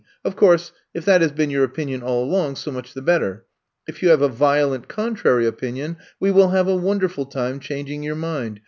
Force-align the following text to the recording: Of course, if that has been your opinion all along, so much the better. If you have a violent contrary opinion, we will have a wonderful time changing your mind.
Of 0.25 0.35
course, 0.35 0.71
if 0.95 1.05
that 1.05 1.21
has 1.21 1.31
been 1.31 1.51
your 1.51 1.63
opinion 1.63 2.01
all 2.01 2.23
along, 2.23 2.55
so 2.55 2.71
much 2.71 2.95
the 2.95 3.03
better. 3.03 3.45
If 3.87 4.01
you 4.01 4.09
have 4.09 4.23
a 4.23 4.29
violent 4.29 4.87
contrary 4.87 5.45
opinion, 5.45 5.97
we 6.19 6.31
will 6.31 6.47
have 6.49 6.67
a 6.67 6.75
wonderful 6.75 7.27
time 7.27 7.59
changing 7.59 8.01
your 8.01 8.15
mind. 8.15 8.59